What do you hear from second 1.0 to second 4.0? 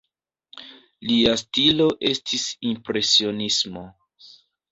Lia stilo estis impresionismo.